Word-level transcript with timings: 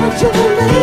Don't 0.00 0.22
you 0.22 0.32
believe? 0.32 0.79